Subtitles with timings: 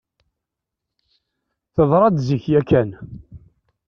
[1.73, 2.89] Teḍra-d zik yakan.